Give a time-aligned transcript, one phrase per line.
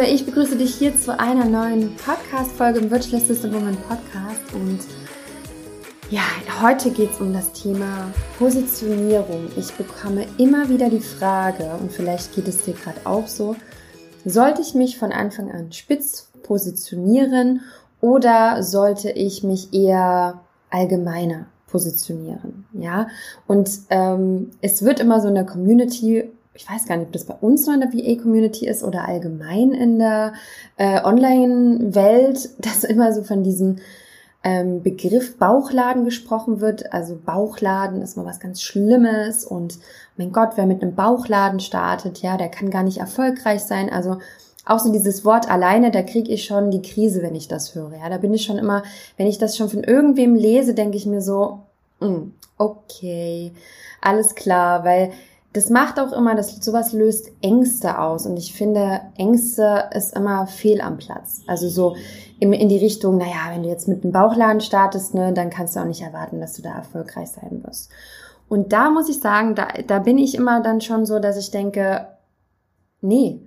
[0.00, 4.78] Liebe, ich begrüße dich hier zu einer neuen Podcast-Folge im Virtual Assistant Woman Podcast und
[6.10, 6.22] ja,
[6.62, 9.48] heute geht es um das Thema Positionierung.
[9.56, 13.56] Ich bekomme immer wieder die Frage und vielleicht geht es dir gerade auch so,
[14.24, 17.60] sollte ich mich von Anfang an spitz positionieren
[18.00, 22.64] oder sollte ich mich eher allgemeiner positionieren?
[22.72, 23.08] Ja,
[23.46, 26.30] und ähm, es wird immer so in der Community
[26.60, 29.72] ich weiß gar nicht, ob das bei uns nur in der VA-Community ist oder allgemein
[29.72, 30.34] in der
[30.76, 33.76] äh, Online-Welt, dass immer so von diesem
[34.44, 36.92] ähm, Begriff Bauchladen gesprochen wird.
[36.92, 39.78] Also Bauchladen ist mal was ganz Schlimmes und
[40.18, 43.90] mein Gott, wer mit einem Bauchladen startet, ja, der kann gar nicht erfolgreich sein.
[43.90, 44.18] Also
[44.66, 47.96] auch so dieses Wort alleine, da kriege ich schon die Krise, wenn ich das höre.
[47.96, 48.82] Ja, da bin ich schon immer,
[49.16, 51.60] wenn ich das schon von irgendwem lese, denke ich mir so,
[52.00, 53.52] hm, okay,
[54.02, 55.12] alles klar, weil
[55.52, 58.24] das macht auch immer, dass sowas löst Ängste aus.
[58.24, 61.42] Und ich finde, Ängste ist immer fehl am Platz.
[61.48, 61.96] Also so
[62.38, 65.74] in, in die Richtung, naja, wenn du jetzt mit einem Bauchladen startest, ne, dann kannst
[65.74, 67.90] du auch nicht erwarten, dass du da erfolgreich sein wirst.
[68.48, 71.50] Und da muss ich sagen, da, da bin ich immer dann schon so, dass ich
[71.50, 72.06] denke,
[73.00, 73.40] nee,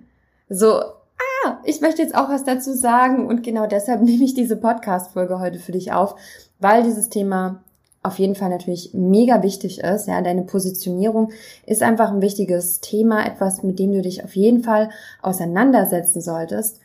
[0.48, 3.26] so, ah, ich möchte jetzt auch was dazu sagen.
[3.26, 6.16] Und genau deshalb nehme ich diese Podcast-Folge heute für dich auf,
[6.58, 7.63] weil dieses Thema
[8.04, 10.06] auf jeden Fall natürlich mega wichtig ist.
[10.06, 11.32] Ja, deine Positionierung
[11.66, 14.90] ist einfach ein wichtiges Thema, etwas, mit dem du dich auf jeden Fall
[15.22, 16.80] auseinandersetzen solltest.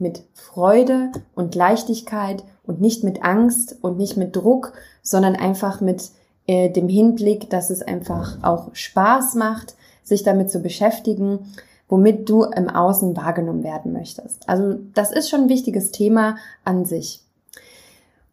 [0.00, 6.10] Mit Freude und Leichtigkeit und nicht mit Angst und nicht mit Druck, sondern einfach mit
[6.48, 11.52] äh, dem Hinblick, dass es einfach auch Spaß macht, sich damit zu beschäftigen,
[11.88, 14.48] womit du im Außen wahrgenommen werden möchtest.
[14.48, 17.22] Also das ist schon ein wichtiges Thema an sich.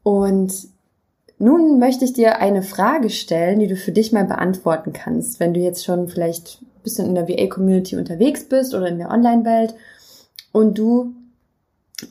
[0.02, 0.72] Und
[1.42, 5.54] nun möchte ich dir eine Frage stellen, die du für dich mal beantworten kannst, wenn
[5.54, 9.74] du jetzt schon vielleicht ein bisschen in der VA-Community unterwegs bist oder in der Online-Welt
[10.52, 11.14] und du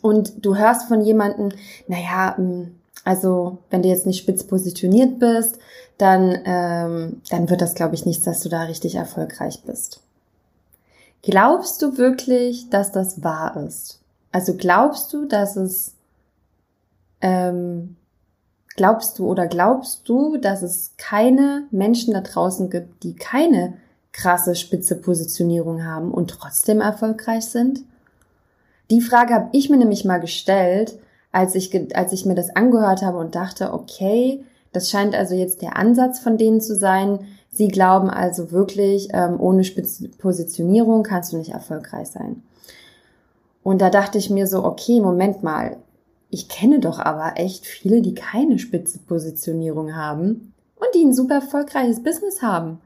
[0.03, 1.51] und du hörst von jemandem,
[1.89, 5.59] naja, hm, also wenn du jetzt nicht spitz positioniert bist,
[5.99, 10.01] dann, ähm, dann wird das, glaube ich, nichts, dass du da richtig erfolgreich bist.
[11.23, 14.01] Glaubst du wirklich, dass das wahr ist?
[14.33, 15.95] Also glaubst du, dass es
[17.21, 17.97] ähm,
[18.81, 23.75] Glaubst du oder glaubst du, dass es keine Menschen da draußen gibt, die keine
[24.11, 27.81] krasse spitze Positionierung haben und trotzdem erfolgreich sind?
[28.91, 30.99] Die Frage habe ich mir nämlich mal gestellt,
[31.31, 34.43] als ich, als ich mir das angehört habe und dachte, okay,
[34.73, 37.19] das scheint also jetzt der Ansatz von denen zu sein.
[37.51, 42.43] Sie glauben also wirklich, ähm, ohne spitze Positionierung kannst du nicht erfolgreich sein.
[43.63, 45.77] Und da dachte ich mir so, okay, Moment mal,
[46.31, 51.37] ich kenne doch aber echt viele, die keine spitze Positionierung haben und die ein super
[51.37, 52.79] erfolgreiches Business haben.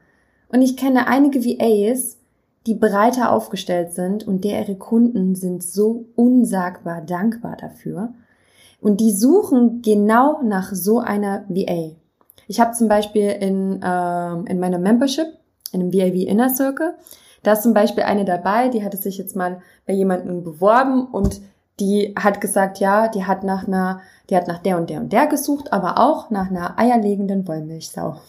[0.49, 2.17] Und ich kenne einige VAs,
[2.65, 8.13] die breiter aufgestellt sind und der ihre Kunden sind so unsagbar dankbar dafür.
[8.81, 11.95] Und die suchen genau nach so einer VA.
[12.47, 15.27] Ich habe zum Beispiel in, ähm, in meiner Membership,
[15.71, 16.95] in einem VAV Inner Circle,
[17.43, 21.41] da ist zum Beispiel eine dabei, die hatte sich jetzt mal bei jemandem beworben und
[21.79, 25.11] die hat gesagt, ja, die hat nach einer, die hat nach der und der und
[25.11, 28.19] der gesucht, aber auch nach einer eierlegenden Wollmilchsau.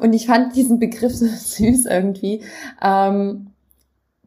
[0.00, 2.42] Und ich fand diesen Begriff so süß irgendwie.
[2.82, 3.52] Ähm,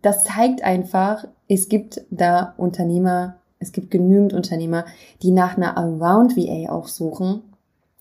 [0.01, 4.85] das zeigt einfach, es gibt da Unternehmer, es gibt genügend Unternehmer,
[5.21, 7.41] die nach einer Around VA auch suchen.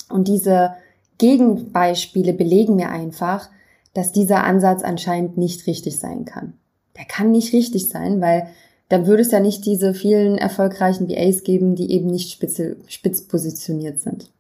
[0.09, 0.75] Und diese
[1.19, 3.49] Gegenbeispiele belegen mir einfach,
[3.95, 6.55] dass dieser Ansatz anscheinend nicht richtig sein kann.
[6.97, 8.49] Der kann nicht richtig sein, weil
[8.93, 13.23] dann würde es ja nicht diese vielen erfolgreichen VAs geben, die eben nicht spitze, spitz
[13.23, 14.31] positioniert sind.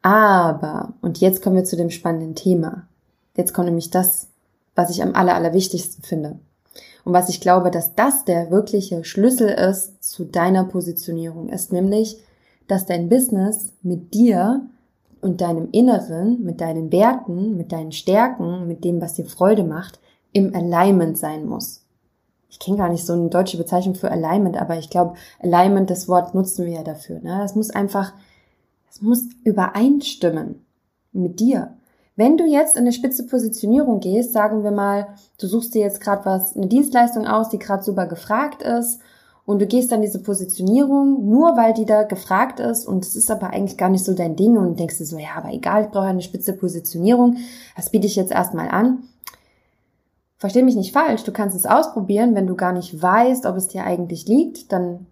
[0.00, 2.86] Aber, und jetzt kommen wir zu dem spannenden Thema.
[3.36, 4.28] Jetzt kommt nämlich das,
[4.74, 6.38] was ich am aller, allerwichtigsten finde.
[7.04, 12.16] Und was ich glaube, dass das der wirkliche Schlüssel ist zu deiner Positionierung, ist nämlich,
[12.66, 14.62] dass dein Business mit dir
[15.20, 20.00] und deinem Inneren, mit deinen Werten, mit deinen Stärken, mit dem, was dir Freude macht,
[20.32, 21.82] im Alignment sein muss
[22.50, 26.08] ich kenne gar nicht so eine deutsche Bezeichnung für Alignment, aber ich glaube, Alignment, das
[26.08, 27.20] Wort nutzen wir ja dafür.
[27.20, 27.38] Ne?
[27.38, 28.12] Das muss einfach,
[28.88, 30.66] das muss übereinstimmen
[31.12, 31.74] mit dir.
[32.16, 35.06] Wenn du jetzt in eine spitze Positionierung gehst, sagen wir mal,
[35.38, 39.00] du suchst dir jetzt gerade was, eine Dienstleistung aus, die gerade super gefragt ist
[39.46, 43.30] und du gehst dann diese Positionierung, nur weil die da gefragt ist und es ist
[43.30, 45.90] aber eigentlich gar nicht so dein Ding und denkst dir so, ja, aber egal, ich
[45.90, 47.36] brauche eine spitze Positionierung,
[47.76, 49.04] das biete ich jetzt erstmal an
[50.40, 53.68] Versteh mich nicht falsch, du kannst es ausprobieren, wenn du gar nicht weißt, ob es
[53.68, 55.06] dir eigentlich liegt, dann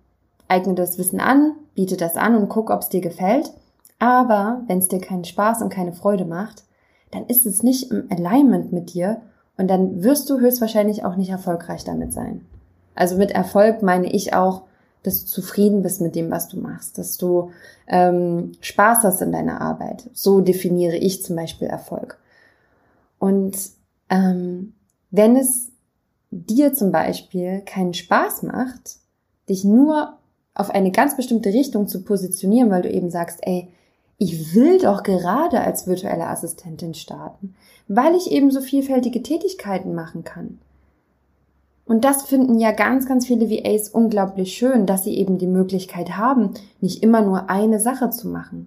[0.48, 3.52] eigne das Wissen an, biete das an und guck, ob es dir gefällt.
[3.98, 6.64] Aber wenn es dir keinen Spaß und keine Freude macht,
[7.10, 9.20] dann ist es nicht im Alignment mit dir
[9.58, 12.46] und dann wirst du höchstwahrscheinlich auch nicht erfolgreich damit sein.
[12.94, 14.62] Also mit Erfolg meine ich auch,
[15.02, 17.50] dass du zufrieden bist mit dem, was du machst, dass du
[17.86, 20.08] ähm, Spaß hast in deiner Arbeit.
[20.14, 22.16] So definiere ich zum Beispiel Erfolg.
[23.19, 23.58] Und
[24.08, 24.72] ähm,
[25.10, 25.70] wenn es
[26.31, 28.96] dir zum Beispiel keinen Spaß macht,
[29.49, 30.19] dich nur
[30.55, 33.69] auf eine ganz bestimmte Richtung zu positionieren, weil du eben sagst, ey,
[34.19, 37.55] ich will doch gerade als virtuelle Assistentin starten,
[37.87, 40.58] weil ich eben so vielfältige Tätigkeiten machen kann.
[41.87, 46.16] Und das finden ja ganz, ganz viele VAs unglaublich schön, dass sie eben die Möglichkeit
[46.19, 48.66] haben, nicht immer nur eine Sache zu machen.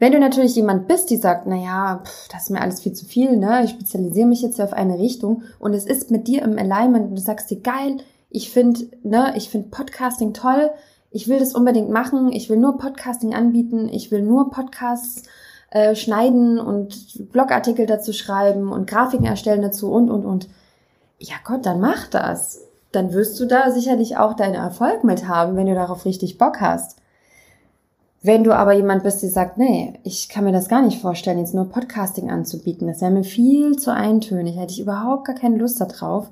[0.00, 2.02] Wenn du natürlich jemand bist, die sagt, na ja,
[2.32, 3.62] das ist mir alles viel zu viel, ne?
[3.64, 7.16] Ich spezialisiere mich jetzt auf eine Richtung und es ist mit dir im Alignment und
[7.16, 7.98] du sagst dir geil,
[8.30, 10.70] ich finde, ne, ich finde Podcasting toll,
[11.10, 15.24] ich will das unbedingt machen, ich will nur Podcasting anbieten, ich will nur Podcasts
[15.70, 20.48] äh, schneiden und Blogartikel dazu schreiben und Grafiken erstellen dazu und und und.
[21.18, 22.62] Ja Gott, dann mach das.
[22.90, 26.62] Dann wirst du da sicherlich auch deinen Erfolg mit haben, wenn du darauf richtig Bock
[26.62, 26.99] hast.
[28.22, 31.38] Wenn du aber jemand bist, die sagt, nee, ich kann mir das gar nicht vorstellen,
[31.38, 35.56] jetzt nur Podcasting anzubieten, das wäre mir viel zu eintönig, hätte ich überhaupt gar keine
[35.56, 36.30] Lust darauf,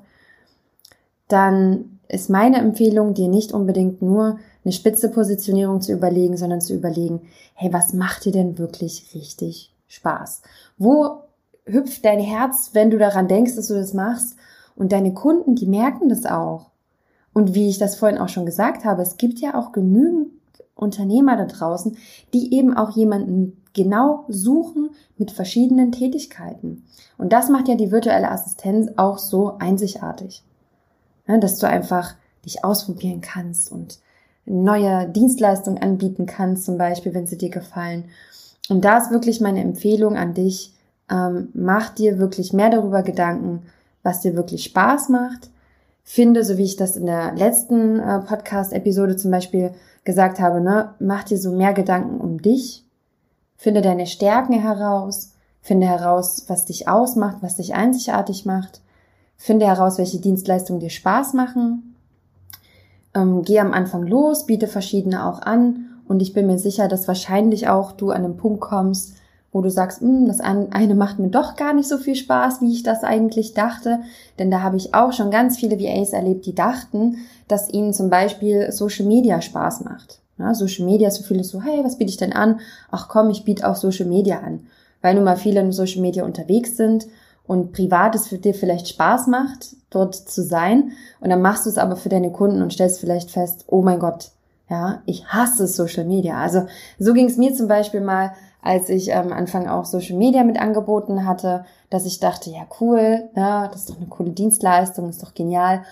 [1.27, 6.75] dann ist meine Empfehlung, dir nicht unbedingt nur eine spitze Positionierung zu überlegen, sondern zu
[6.75, 7.21] überlegen,
[7.53, 10.41] hey, was macht dir denn wirklich richtig Spaß?
[10.77, 11.23] Wo
[11.65, 14.35] hüpft dein Herz, wenn du daran denkst, dass du das machst?
[14.75, 16.69] Und deine Kunden, die merken das auch.
[17.33, 20.38] Und wie ich das vorhin auch schon gesagt habe, es gibt ja auch genügend
[20.79, 21.97] Unternehmer da draußen,
[22.33, 26.85] die eben auch jemanden genau suchen mit verschiedenen Tätigkeiten.
[27.17, 30.43] Und das macht ja die virtuelle Assistenz auch so einzigartig
[31.29, 33.99] ne, dass du einfach dich ausprobieren kannst und
[34.45, 38.05] neue Dienstleistungen anbieten kannst, zum Beispiel, wenn sie dir gefallen.
[38.67, 40.73] Und da ist wirklich meine Empfehlung an dich,
[41.09, 43.61] ähm, mach dir wirklich mehr darüber Gedanken,
[44.03, 45.49] was dir wirklich Spaß macht.
[46.03, 49.71] Finde, so wie ich das in der letzten äh, Podcast-Episode zum Beispiel
[50.03, 52.85] gesagt habe, ne, mach dir so mehr Gedanken um dich.
[53.55, 55.33] Finde deine Stärken heraus.
[55.61, 58.81] Finde heraus, was dich ausmacht, was dich einzigartig macht.
[59.35, 61.95] Finde heraus, welche Dienstleistungen dir Spaß machen.
[63.13, 67.07] Ähm, geh am Anfang los, biete verschiedene auch an und ich bin mir sicher, dass
[67.07, 69.15] wahrscheinlich auch du an den Punkt kommst,
[69.51, 72.71] wo du sagst, hm, das eine macht mir doch gar nicht so viel Spaß, wie
[72.71, 73.99] ich das eigentlich dachte.
[74.37, 77.17] Denn da habe ich auch schon ganz viele VAs erlebt, die dachten,
[77.47, 80.19] dass ihnen zum Beispiel Social Media Spaß macht.
[80.37, 82.59] Ja, Social Media, so viele so, hey, was biete ich denn an?
[82.91, 84.67] Ach komm, ich biete auch Social Media an.
[85.01, 87.07] Weil nun mal viele in Social Media unterwegs sind
[87.45, 91.69] und privat es für dir vielleicht Spaß macht, dort zu sein und dann machst du
[91.69, 94.29] es aber für deine Kunden und stellst vielleicht fest, oh mein Gott,
[94.69, 96.37] ja, ich hasse Social Media.
[96.37, 96.67] Also
[96.99, 100.59] so ging es mir zum Beispiel mal, als ich am Anfang auch Social Media mit
[100.59, 105.23] angeboten hatte, dass ich dachte, ja cool, ja, das ist doch eine coole Dienstleistung, ist
[105.23, 105.83] doch genial.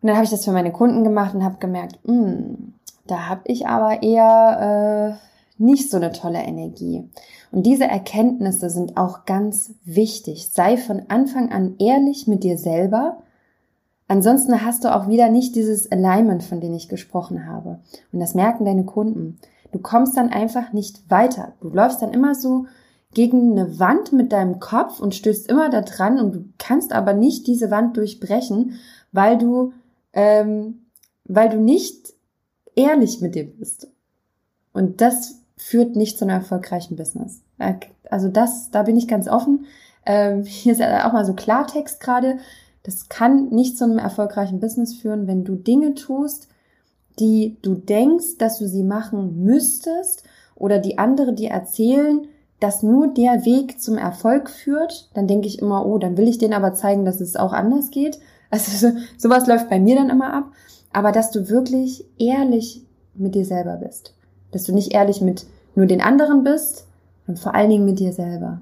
[0.00, 2.74] Und dann habe ich das für meine Kunden gemacht und habe gemerkt, mh, hm,
[3.06, 5.18] da habe ich aber eher
[5.58, 7.08] äh, nicht so eine tolle Energie.
[7.52, 10.50] Und diese Erkenntnisse sind auch ganz wichtig.
[10.50, 13.18] Sei von Anfang an ehrlich mit dir selber.
[14.08, 17.78] Ansonsten hast du auch wieder nicht dieses Alignment, von dem ich gesprochen habe.
[18.12, 19.38] Und das merken deine Kunden.
[19.72, 21.52] Du kommst dann einfach nicht weiter.
[21.60, 22.66] Du läufst dann immer so
[23.14, 27.14] gegen eine Wand mit deinem Kopf und stößt immer da dran und du kannst aber
[27.14, 28.78] nicht diese Wand durchbrechen,
[29.12, 29.72] weil du,
[30.12, 30.86] ähm,
[31.24, 32.12] weil du nicht
[32.74, 33.88] ehrlich mit dir bist.
[34.72, 37.40] Und das führt nicht zu einem erfolgreichen Business.
[37.58, 37.74] Äh,
[38.10, 39.64] also das, da bin ich ganz offen.
[40.04, 42.38] Ähm, hier ist auch mal so Klartext gerade.
[42.82, 46.48] Das kann nicht zu einem erfolgreichen Business führen, wenn du Dinge tust,
[47.18, 52.26] die du denkst, dass du sie machen müsstest oder die andere dir erzählen,
[52.60, 56.38] dass nur der Weg zum Erfolg führt, dann denke ich immer, oh, dann will ich
[56.38, 58.18] denen aber zeigen, dass es auch anders geht.
[58.48, 60.44] Also so, sowas läuft bei mir dann immer ab.
[60.92, 62.80] Aber dass du wirklich ehrlich
[63.16, 64.14] mit dir selber bist
[64.56, 66.86] dass du nicht ehrlich mit nur den anderen bist
[67.26, 68.60] und vor allen Dingen mit dir selber.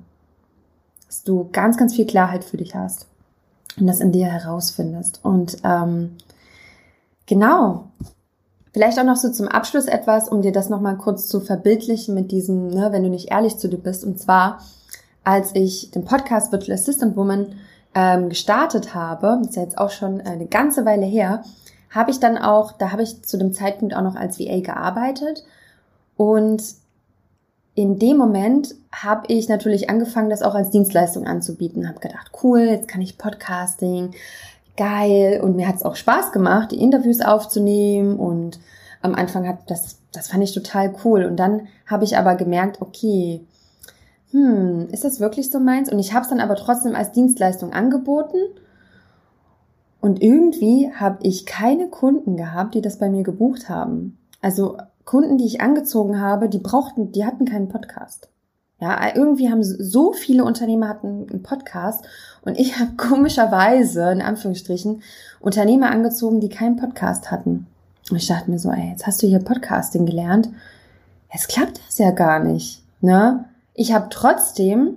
[1.06, 3.06] Dass du ganz, ganz viel Klarheit für dich hast
[3.78, 5.20] und das in dir herausfindest.
[5.22, 6.16] Und ähm,
[7.26, 7.90] genau,
[8.74, 12.32] vielleicht auch noch so zum Abschluss etwas, um dir das nochmal kurz zu verbildlichen mit
[12.32, 14.04] diesem, ne, wenn du nicht ehrlich zu dir bist.
[14.04, 14.60] Und zwar,
[15.22, 17.54] als ich den Podcast Virtual Assistant Woman
[17.94, 21.44] ähm, gestartet habe, ist ja jetzt auch schon eine ganze Weile her,
[21.88, 25.44] habe ich dann auch, da habe ich zu dem Zeitpunkt auch noch als VA gearbeitet
[26.16, 26.60] und
[27.76, 31.88] in dem Moment habe ich natürlich angefangen, das auch als Dienstleistung anzubieten.
[31.88, 34.12] Habe gedacht, cool, jetzt kann ich Podcasting,
[34.76, 35.40] geil.
[35.42, 38.16] Und mir hat es auch Spaß gemacht, die Interviews aufzunehmen.
[38.16, 38.60] Und
[39.02, 41.24] am Anfang hat das, das fand ich total cool.
[41.24, 43.46] Und dann habe ich aber gemerkt, okay,
[44.30, 45.90] hm, ist das wirklich so meins?
[45.92, 48.38] Und ich habe es dann aber trotzdem als Dienstleistung angeboten
[50.00, 54.18] Und irgendwie habe ich keine Kunden gehabt, die das bei mir gebucht haben.
[54.42, 58.28] Also Kunden, die ich angezogen habe, die brauchten, die hatten keinen Podcast.
[58.84, 62.04] Ja, irgendwie haben so viele Unternehmer hatten einen Podcast
[62.42, 65.02] und ich habe komischerweise, in Anführungsstrichen,
[65.40, 67.66] Unternehmer angezogen, die keinen Podcast hatten.
[68.10, 70.50] Und ich dachte mir so, ey, jetzt hast du hier Podcasting gelernt.
[71.32, 72.82] Jetzt klappt das ja gar nicht.
[73.00, 73.46] Ne?
[73.72, 74.96] Ich habe trotzdem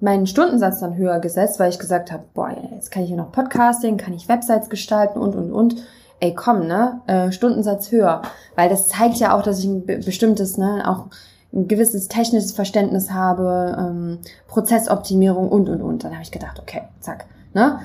[0.00, 3.30] meinen Stundensatz dann höher gesetzt, weil ich gesagt habe, boah, jetzt kann ich hier noch
[3.30, 5.76] Podcasting, kann ich Websites gestalten und und und.
[6.18, 7.00] Ey, komm, ne?
[7.06, 8.22] Äh, Stundensatz höher,
[8.56, 11.06] weil das zeigt ja auch, dass ich ein bestimmtes, ne, auch
[11.54, 14.18] ein gewisses technisches Verständnis habe, ähm,
[14.48, 16.04] Prozessoptimierung und und und.
[16.04, 17.78] Dann habe ich gedacht, okay, zack, ne?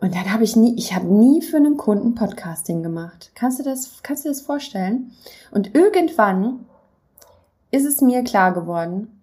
[0.00, 3.32] Und dann habe ich nie, ich habe nie für einen Kunden Podcasting gemacht.
[3.34, 5.12] Kannst du das, kannst du das vorstellen?
[5.50, 6.66] Und irgendwann
[7.70, 9.18] ist es mir klar geworden,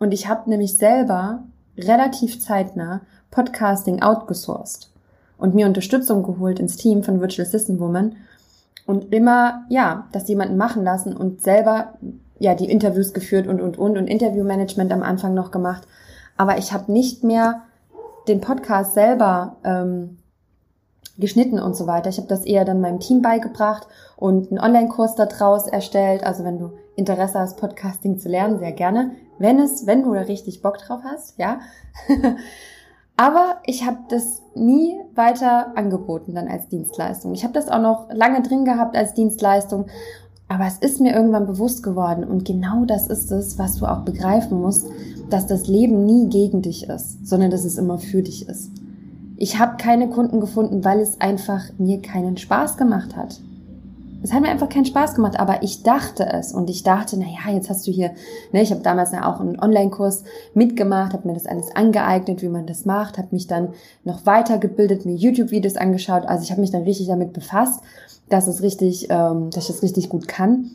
[0.00, 1.44] und ich habe nämlich selber
[1.78, 4.90] relativ zeitnah Podcasting outgesourced
[5.38, 8.16] und mir Unterstützung geholt ins Team von Virtual Assistant Woman
[8.86, 11.94] und immer, ja, das jemanden machen lassen und selber,
[12.40, 15.86] ja, die Interviews geführt und, und, und und Interviewmanagement am Anfang noch gemacht.
[16.36, 17.62] Aber ich habe nicht mehr
[18.26, 20.18] den Podcast selber ähm,
[21.18, 22.08] geschnitten und so weiter.
[22.08, 26.24] Ich habe das eher dann meinem Team beigebracht und einen Online-Kurs daraus erstellt.
[26.24, 29.12] Also wenn du Interesse hast, Podcasting zu lernen, sehr gerne.
[29.38, 31.60] Wenn es, wenn du da richtig Bock drauf hast, ja.
[33.18, 37.34] Aber ich habe das nie weiter angeboten dann als Dienstleistung.
[37.34, 39.88] Ich habe das auch noch lange drin gehabt als Dienstleistung.
[40.50, 44.00] Aber es ist mir irgendwann bewusst geworden und genau das ist es, was du auch
[44.00, 44.84] begreifen musst,
[45.30, 48.72] dass das Leben nie gegen dich ist, sondern dass es immer für dich ist.
[49.36, 53.40] Ich habe keine Kunden gefunden, weil es einfach mir keinen Spaß gemacht hat.
[54.24, 57.26] Es hat mir einfach keinen Spaß gemacht, aber ich dachte es und ich dachte, na
[57.26, 58.10] ja, jetzt hast du hier,
[58.52, 62.66] ne, ich habe damals auch einen Online-Kurs mitgemacht, habe mir das alles angeeignet, wie man
[62.66, 63.68] das macht, habe mich dann
[64.02, 67.80] noch weitergebildet, mir YouTube-Videos angeschaut, also ich habe mich dann richtig damit befasst,
[68.30, 70.70] dass es richtig, ähm, dass ich das richtig gut kann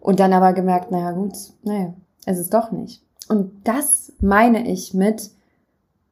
[0.00, 1.32] und dann aber gemerkt, naja gut,
[1.62, 1.94] naja,
[2.26, 3.02] es ist doch nicht.
[3.28, 5.30] Und das meine ich mit,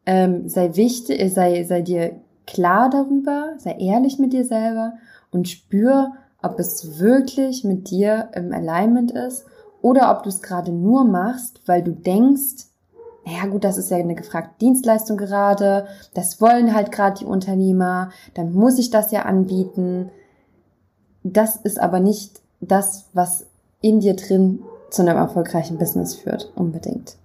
[0.06, 2.12] ähm, sei wichtig, sei, sei dir
[2.46, 4.94] klar darüber, sei ehrlich mit dir selber
[5.30, 9.44] und spür, ob es wirklich mit dir im Alignment ist
[9.82, 12.66] oder ob du es gerade nur machst, weil du denkst,
[13.26, 18.10] naja gut, das ist ja eine gefragte Dienstleistung gerade, das wollen halt gerade die Unternehmer,
[18.34, 20.10] dann muss ich das ja anbieten.
[21.32, 23.46] Das ist aber nicht das, was
[23.80, 27.16] in dir drin zu einem erfolgreichen Business führt, unbedingt.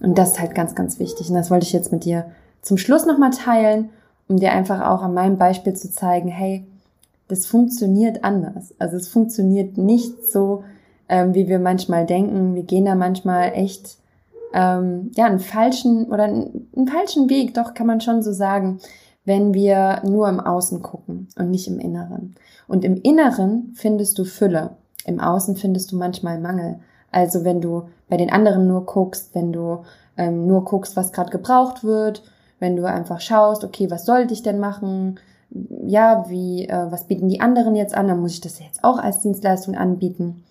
[0.00, 1.28] Und das ist halt ganz, ganz wichtig.
[1.28, 2.30] Und das wollte ich jetzt mit dir
[2.62, 3.90] zum Schluss nochmal teilen,
[4.28, 6.64] um dir einfach auch an meinem Beispiel zu zeigen, hey,
[7.28, 8.74] das funktioniert anders.
[8.78, 10.64] Also es funktioniert nicht so,
[11.08, 12.54] ähm, wie wir manchmal denken.
[12.54, 13.98] Wir gehen da manchmal echt
[14.52, 18.80] ähm, ja einen falschen oder einen, einen falschen Weg, doch kann man schon so sagen,
[19.30, 22.34] wenn wir nur im Außen gucken und nicht im Inneren.
[22.66, 24.70] Und im Inneren findest du Fülle,
[25.04, 26.80] im Außen findest du manchmal Mangel.
[27.12, 29.84] Also wenn du bei den anderen nur guckst, wenn du
[30.16, 32.24] ähm, nur guckst, was gerade gebraucht wird,
[32.58, 35.20] wenn du einfach schaust, okay, was sollte ich denn machen?
[35.84, 38.08] ja, wie, äh, was bieten die anderen jetzt an?
[38.08, 40.44] Dann muss ich das jetzt auch als Dienstleistung anbieten.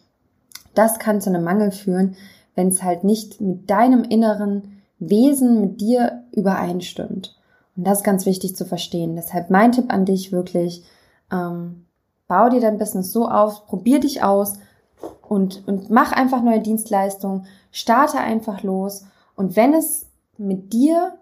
[0.75, 2.15] Das kann zu einem Mangel führen,
[2.55, 7.38] wenn es halt nicht mit deinem inneren Wesen, mit dir übereinstimmt.
[7.79, 9.15] Und das ist ganz wichtig zu verstehen.
[9.15, 10.83] Deshalb mein Tipp an dich wirklich,
[11.31, 11.85] ähm,
[12.27, 14.55] bau dir dein Business so auf, probier dich aus
[15.29, 19.05] und, und mach einfach neue Dienstleistungen, starte einfach los.
[19.37, 20.07] Und wenn es
[20.37, 21.13] mit dir,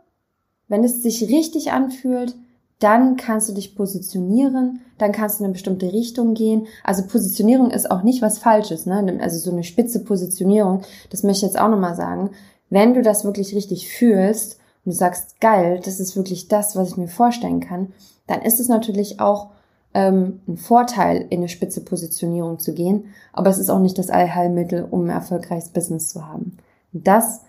[0.68, 2.36] wenn es sich richtig anfühlt,
[2.80, 6.66] dann kannst du dich positionieren, dann kannst du in eine bestimmte Richtung gehen.
[6.84, 9.20] Also Positionierung ist auch nicht was Falsches, ne?
[9.22, 12.32] Also so eine spitze Positionierung, das möchte ich jetzt auch nochmal sagen.
[12.72, 14.58] Wenn du das wirklich richtig fühlst
[14.88, 17.92] und du sagst, geil, das ist wirklich das, was ich mir vorstellen kann,
[18.26, 19.50] dann ist es natürlich auch
[19.94, 24.10] ähm, ein Vorteil, in eine spitze Positionierung zu gehen, aber es ist auch nicht das
[24.10, 26.56] Allheilmittel, um ein erfolgreiches Business zu haben.
[26.94, 27.42] Das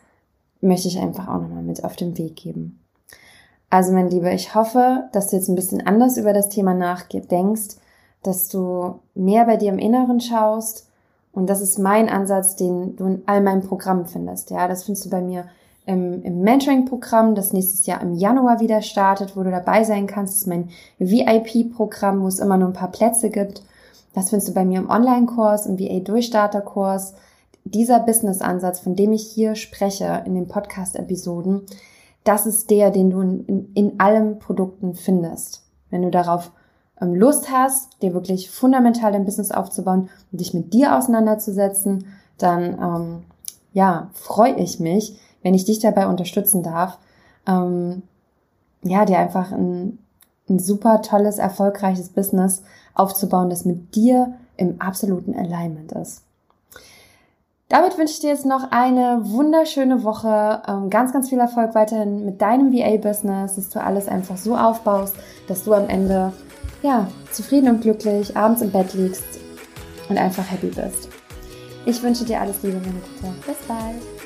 [0.61, 2.81] möchte ich einfach auch nochmal mit auf den Weg geben.
[3.71, 7.77] Also mein Lieber, ich hoffe, dass du jetzt ein bisschen anders über das Thema nachdenkst,
[8.25, 10.89] dass du mehr bei dir im Inneren schaust.
[11.31, 14.51] Und das ist mein Ansatz, den du in all meinen Programmen findest.
[14.51, 15.45] Ja, das findest du bei mir
[15.89, 20.35] im, im Mentoring-Programm, das nächstes Jahr im Januar wieder startet, wo du dabei sein kannst.
[20.35, 20.69] Das ist mein
[20.99, 23.63] VIP-Programm, wo es immer nur ein paar Plätze gibt.
[24.13, 27.15] Das findest du bei mir im Online-Kurs, im VA-Durchstarter-Kurs.
[27.65, 31.63] Dieser Business-Ansatz, von dem ich hier spreche in den Podcast-Episoden,
[32.23, 35.63] das ist der, den du in, in allen Produkten findest.
[35.89, 36.53] Wenn du darauf
[37.01, 42.05] ähm, Lust hast, dir wirklich fundamental dein Business aufzubauen und dich mit dir auseinanderzusetzen,
[42.37, 43.23] dann ähm,
[43.73, 46.99] ja, freue ich mich, wenn ich dich dabei unterstützen darf,
[47.47, 48.03] ähm,
[48.83, 49.99] ja, dir einfach ein,
[50.49, 52.63] ein super tolles, erfolgreiches Business
[52.95, 56.23] aufzubauen, das mit dir im absoluten Alignment ist.
[57.69, 62.25] Damit wünsche ich dir jetzt noch eine wunderschöne Woche, ähm, ganz, ganz viel Erfolg weiterhin
[62.25, 65.15] mit deinem VA-Business, dass du alles einfach so aufbaust,
[65.49, 66.33] dass du am Ende
[66.83, 69.25] ja zufrieden und glücklich abends im Bett liegst
[70.09, 71.11] und einfach happy bist.
[71.85, 73.35] Ich wünsche dir alles Liebe, meine Gute.
[73.47, 74.18] Bis bald.